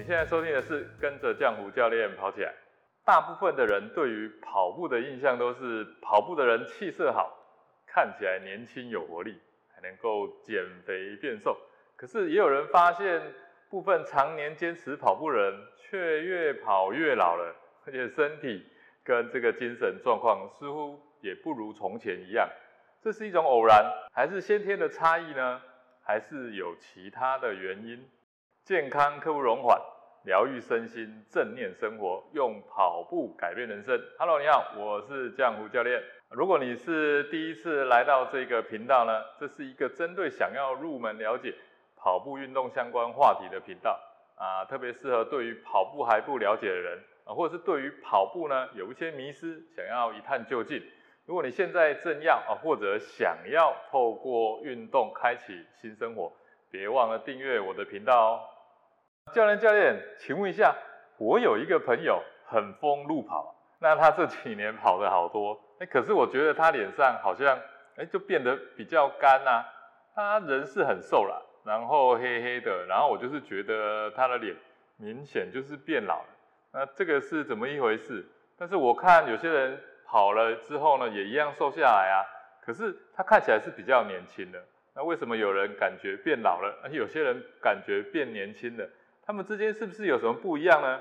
[0.00, 2.50] 你现在收听的是跟着江湖教练跑起来。
[3.04, 7.36] 大部分的人对于跑步的印象都是跑步的人气色好，
[7.86, 11.54] 看起来年轻有活力，还能够减肥变瘦。
[11.96, 13.20] 可是也有人发现，
[13.68, 17.54] 部分常年坚持跑步人却越跑越老了，
[17.84, 18.66] 而且身体
[19.04, 22.48] 跟这个精神状况似乎也不如从前一样。
[23.02, 25.60] 这是一种偶然，还是先天的差异呢？
[26.02, 28.02] 还是有其他的原因？
[28.62, 29.80] 健康刻不容缓，
[30.24, 33.98] 疗愈身心，正念生活，用跑步改变人生。
[34.18, 36.02] Hello，你好，我是江湖教练。
[36.28, 41.54] 如果你是第一次来到这个频道呢，这是一个针对想要入门了解
[41.96, 43.98] 跑步运动相关话题的频道
[44.36, 50.82] 啊，特别适合对于跑步还不了解的人啊，或者是对于跑步呢有一些迷失，想要一探究竟。
[51.24, 56.30] 如果你现在正要啊，或者想要透过运动开启新生活，
[56.70, 58.49] 别忘了订阅我的频道哦。
[59.32, 60.74] 教练，教练，请问一下，
[61.16, 67.56] 我有一个朋友很疯路跑，那他这几年跑的好多，哎，可是我觉得他脸上好像，
[67.96, 69.64] 哎，就变得比较干呐。
[70.14, 74.56] 他人是很瘦了，然后黑黑的，然后我就是觉得他的脸
[74.96, 76.28] 明显就是变老了。
[76.72, 78.26] 那这个是怎么一回事？
[78.58, 82.26] 但是我看有些人跑了之后呢，也一样瘦下来啊，
[82.66, 84.60] 可是他看起来是比较年轻的。
[84.92, 88.84] 那为什么有人感觉变老了，而有些人感觉变年轻了？
[89.30, 91.00] 他们之间是不是有什么不一样呢？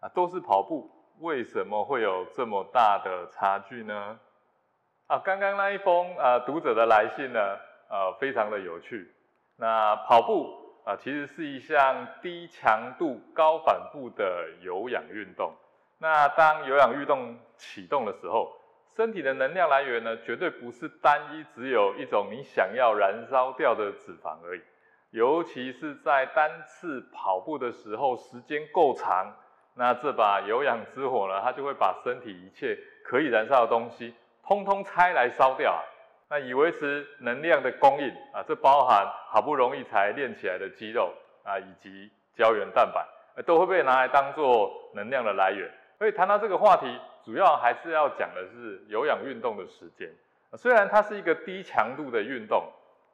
[0.00, 0.90] 啊，都是跑步，
[1.20, 4.18] 为什么会有这么大的差距呢？
[5.06, 7.38] 啊，刚刚那一封啊读者的来信呢，
[7.88, 9.08] 呃，非常的有趣。
[9.54, 10.52] 那跑步
[10.84, 15.54] 啊，其实是一项低强度、高反复的有氧运动。
[15.98, 18.50] 那当有氧运动启动的时候，
[18.96, 24.60] 身体的能量来源呢，绝对不是单一只有一种你想要燃烧掉的脂肪而已。
[25.10, 29.34] 尤其是在单次跑步的时候，时间够长，
[29.74, 35.82] 那这把有氧之火呢，它就会把身体一切可以燃烧的东西，通通拆来烧掉啊。
[36.28, 43.04] 那以维持能量的供应啊，这包含好不容易才练起来的肌肉啊，以及胶原蛋白，
[43.42, 45.68] 都会被拿来当做能量的来源。
[45.98, 46.86] 所以谈到这个话题，
[47.24, 50.08] 主要还是要讲的是有氧运动的时间。
[50.56, 52.62] 虽然它是一个低强度的运动。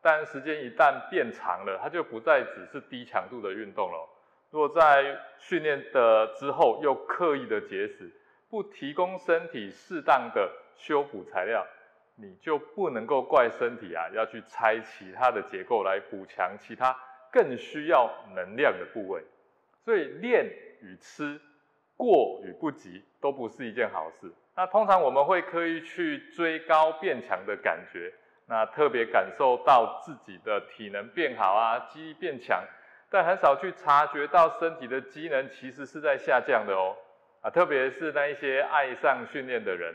[0.00, 4.08] 但时间一旦变长了，它就不再只是低强度的运动了。
[4.50, 8.10] 如果在训练的之后又刻意的节食，
[8.48, 11.66] 不提供身体适当的修补材料，
[12.16, 16.96] 你就不能够怪身体啊，要去拆其他的结构来补强其他
[17.30, 19.22] 更需要能量的部位。
[19.84, 20.46] 所以练
[20.80, 21.38] 与吃，
[21.96, 24.32] 过与不及，都不是一件好事。
[24.56, 28.12] 那通常我们会刻意去追高变强的感觉。
[28.48, 32.64] 那特别感受到自己的体能变好啊，肌力变强，
[33.10, 36.96] 但很少去察觉到身体的机能其实是在下降的哦。
[37.42, 39.94] 啊，特别是那一些爱上训练的人，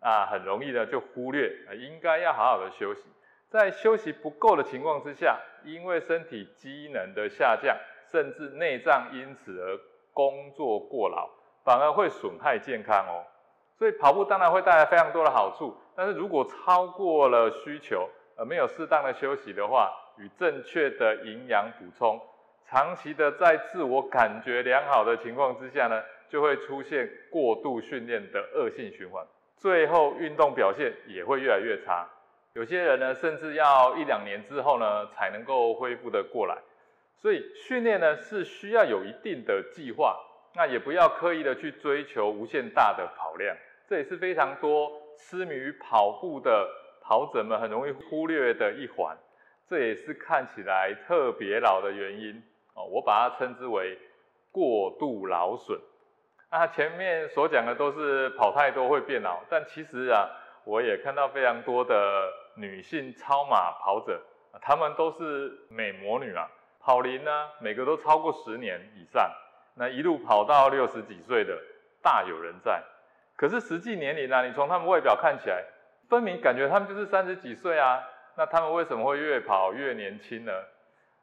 [0.00, 3.04] 啊，很容易呢就忽略啊，应该要好好的休息。
[3.48, 7.76] 在休息不够的情况之下，因为身体机能的下降，
[8.10, 9.78] 甚至内脏因此而
[10.12, 11.30] 工作过劳，
[11.64, 13.24] 反而会损害健康哦。
[13.78, 22.20] 所以跑步当然会带来非常多的好处，但是如果超过了需求，而没有适当的休息的话，与正确的营养补充，
[22.64, 29.24] 长期的在自我感觉良好的情况之下呢，就会出现过度训练的恶性循环，
[29.56, 32.08] 最后运动表现也会越来越差。
[32.54, 36.56] 有些人呢，甚至要一两年之后呢，才能够恢复的过来。
[37.18, 40.18] 所以训练呢，是需要有一定的计划，
[40.56, 43.54] 那也不要刻意的去追求无限大的跑量。
[43.86, 46.66] 这也是非常多痴迷于跑步的
[47.00, 49.16] 跑者们很容易忽略的一环，
[49.68, 52.42] 这也是看起来特别老的原因
[52.74, 52.84] 哦。
[52.84, 53.96] 我把它称之为
[54.50, 55.78] 过度劳损。
[56.50, 60.26] 那前面所讲的都是跑太多会变老，但其实啊，
[60.64, 64.20] 我也看到非常多的女性超马跑者，
[64.62, 66.50] 她们都是美魔女啊，
[66.80, 69.30] 跑龄呢每个都超过十年以上，
[69.78, 71.56] 那一路跑到六十几岁的
[72.02, 72.82] 大有人在。
[73.36, 74.46] 可是实际年龄呢？
[74.46, 75.62] 你从他们外表看起来，
[76.08, 78.02] 分明感觉他们就是三十几岁啊。
[78.34, 80.52] 那他们为什么会越跑越年轻呢？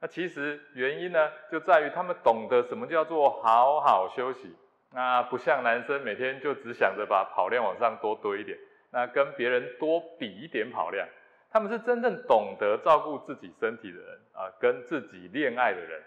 [0.00, 4.56] 那其实原因呢，就在于他们懂得什么叫做好好休息。
[4.92, 8.58] 那不像男生每天就只想着把跑量往上多堆一点，
[8.90, 11.06] 那跟别人多比一点跑量。
[11.52, 16.02] 他们是真正懂得照顾自己身体的人啊，跟自己恋爱的人。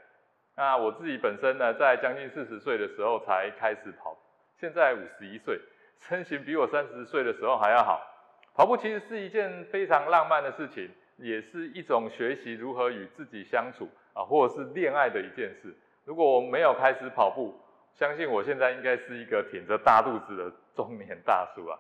[0.56, 4.16] 那我自己本身呢，在将近四十岁的时候才开始跑，
[4.60, 5.60] 现在五十一岁。
[6.00, 8.02] 身形比我三十岁的时候还要好，
[8.54, 15.74] 跑步其实是一件非常浪漫的事情，也是一种学习如何与自己相处啊，或者是恋爱的一件事。
[16.04, 17.58] 如果我没有开始跑步，
[17.94, 21.80] 相信我现在应该是一个挺着大肚子的中年大叔啊。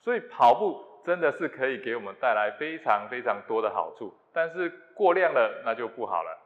[0.00, 6.38] 所以跑步真的是可以给我们带来非常非常多的好处，但是过量了那就不好了。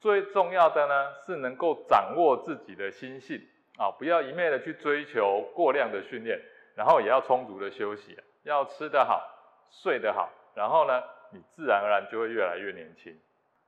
[0.00, 3.38] 最重要的呢是能够掌握自己的心性
[3.76, 6.40] 啊，不要一昧的去追求过量的训练，
[6.74, 9.22] 然后也要充足的休息，要吃得好，
[9.70, 11.02] 睡得好，然后呢，
[11.32, 13.14] 你自然而然就会越来越年轻。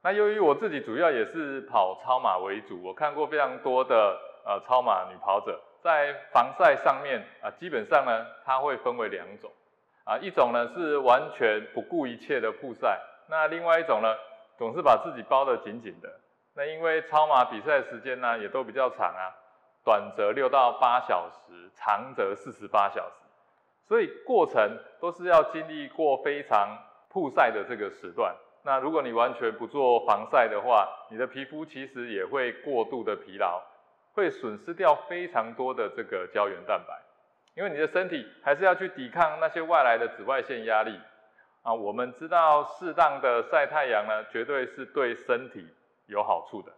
[0.02, 9.50] 那由于我自己主要也是跑超马为主，我看过非常多的呃超马女跑者，在防晒上面啊，基本上呢，它会分为两种
[10.04, 12.98] 啊，一种呢是完全不顾一切的曝晒，
[13.28, 14.16] 那另外一种呢，
[14.58, 16.10] 总是把自己包得紧紧的。
[16.54, 19.32] 那因为超马比赛时间呢也都比较长啊，
[19.84, 23.24] 短则六到八小时，长则四十八小时，
[23.88, 26.78] 所以过程都是要经历过非常
[27.08, 28.34] 曝晒的这个时段。
[28.64, 33.60] 那如果你完全不做防晒的话，你的皮肤其实也会过度的疲劳，
[34.12, 36.94] 会损失掉非常多的这个胶原蛋白，
[37.54, 41.00] 因为你的身体还是要去抵抗那些外来的紫外线压力
[41.62, 41.72] 啊。
[41.72, 45.66] 我们知道适当的晒太阳呢，绝对是对身体
[46.06, 46.72] 有好处的，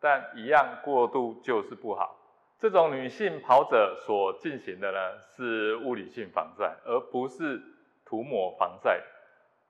[0.00, 2.16] 但一样过度就是不好。
[2.58, 4.98] 这种女性跑者所进行的呢，
[5.36, 7.60] 是物理性防晒，而不是
[8.04, 9.00] 涂抹防晒。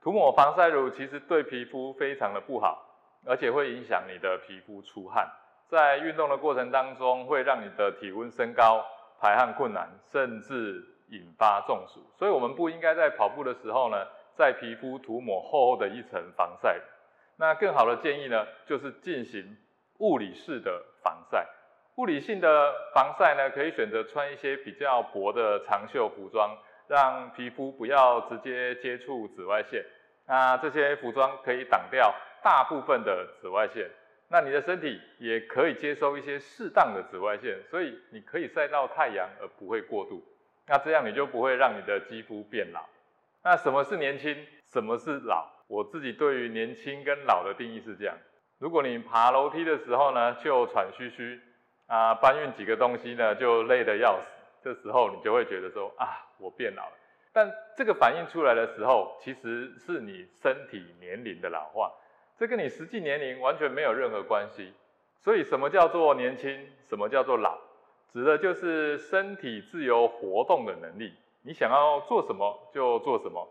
[0.01, 2.83] 涂抹防晒乳其实对皮肤非常的不好，
[3.27, 5.29] 而且会影响你的皮肤出汗，
[5.69, 8.85] 在运动的过程当中会让你的体温升高，
[9.21, 12.01] 排汗困难，甚至引发中暑。
[12.17, 16.81] 所以，我们不应该在跑步的时候呢，在皮肤涂抹厚厚的一层防晒。
[17.39, 19.57] 那更好的建议呢，就是进行
[19.99, 21.47] 物理式的防晒。
[21.97, 26.57] 物理性的防晒呢，可以选择穿一些比较薄的长袖服装。
[26.89, 29.85] 让皮肤不要直接接触紫外线，
[30.27, 33.87] 那这些服装可以挡掉大部分的紫外线，
[34.29, 40.25] 那你的身体也可以接收一些适当的紫外线，所以你可以晒到太阳而不会过度，
[40.67, 42.83] 那这样你就不会让你的肌肤变老。
[43.45, 44.35] 那什么是年轻？
[44.73, 45.47] 什么是老？
[45.69, 48.17] 我自己对于年轻跟老的定义是这样：
[48.59, 51.41] 如果你爬楼梯的时候呢，就喘吁吁，
[51.87, 54.27] 啊，搬运几个东西呢，就累得要死。
[54.61, 56.93] 这时候你就会觉得说啊，我变老了。
[57.33, 61.93] 但这个反应出来的时候，其实是你身体年龄的老化，
[62.37, 64.73] 这跟你实际年龄完全没有任何关系。
[65.21, 66.67] 所以什么叫做年轻？
[66.89, 67.59] 什么叫做老？
[68.11, 71.13] 指的就是身体自由活动的能力。
[71.43, 73.47] 你想要做什么就做什么，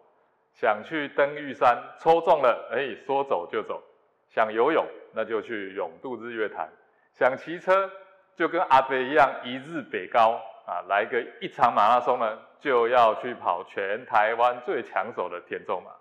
[0.59, 3.79] 想去登玉山，抽中了，哎，说走就走；
[4.27, 4.83] 想游泳，
[5.13, 6.67] 那就去永渡日月潭；
[7.13, 7.87] 想骑车，
[8.35, 10.41] 就跟阿飞一样，一日北高。
[10.65, 15.91] 啊，来个一场马拉松呢，就要去跑全台湾最抢手的田中马，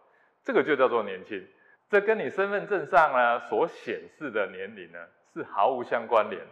[0.43, 1.41] 这个就叫做年轻。
[1.89, 4.99] 这跟你身份证上呢所显示的年龄呢
[5.33, 6.43] 是毫无相关联。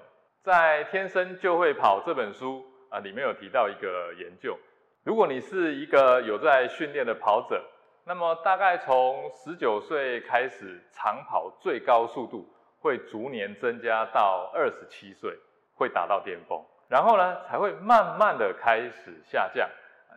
[0.45, 4.57] 在《天生就会跑》这本书啊，里面有提到一个研究，
[5.03, 7.65] 如果你是一个有在训练的跑者，
[8.07, 12.47] 那么大概从十九岁开始，长跑最高速度
[12.79, 15.35] 会逐年增加到二十七岁，
[15.75, 16.63] 会达到巅峰。
[16.87, 19.67] 然后呢，才会慢慢的开始下降，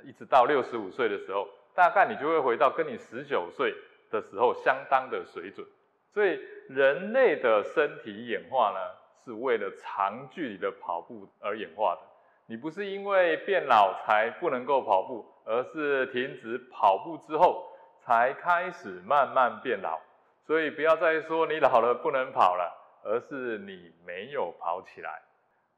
[0.04, 3.74] 一直到六十五岁的时候，大概你就会回到跟你十九岁
[4.12, 5.66] 的时候相当的水准。
[6.14, 8.80] 所以人类的身体演化呢，
[9.23, 12.02] 是为了长距离的跑步而演化的。
[12.47, 17.66] 你不是因为变老才不能够跑步，而是停止跑步之后
[18.07, 19.99] 才开始慢慢变老。
[20.45, 22.73] 所以不要再说你老了不能跑了，
[23.04, 25.21] 而是你没有跑起来。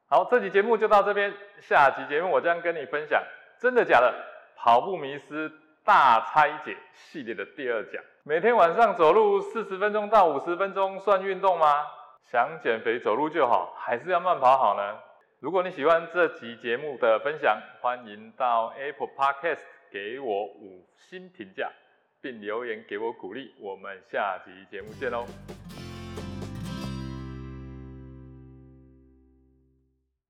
[0.08, 1.34] 好，这期节目就到这边。
[1.60, 3.20] 下期节目我将跟你分享
[3.60, 4.14] 真的假的
[4.56, 5.52] 跑步迷失
[5.84, 8.00] 大拆解系列的第二讲。
[8.22, 11.88] 每天晚上走路四十分钟到五十分钟算运动吗？
[12.22, 15.00] 想减肥走路就好，还是要慢跑好呢？
[15.40, 21.72] 如果你喜欢这集节目的分享，欢迎到 Apple Podcast 给我五星评价，
[22.22, 23.52] 并留言给我鼓励。
[23.60, 25.26] 我们下集节目见喽！